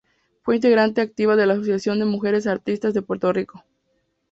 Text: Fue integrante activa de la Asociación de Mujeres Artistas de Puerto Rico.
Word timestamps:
Fue 0.41 0.55
integrante 0.55 0.99
activa 0.99 1.35
de 1.35 1.45
la 1.45 1.53
Asociación 1.53 1.99
de 1.99 2.05
Mujeres 2.05 2.47
Artistas 2.47 2.95
de 2.95 3.03
Puerto 3.03 3.31
Rico. 3.31 3.63